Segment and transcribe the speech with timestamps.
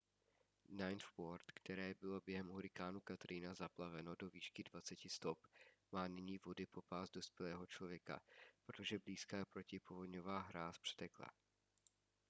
[0.69, 5.47] ninth ward které bylo během hurikánu katrina zaplaveno do výšky 20 stop
[5.91, 8.19] má nyní vody po pás dospělého člověka
[8.65, 11.27] protože blízká protipovodňová hráz přetekla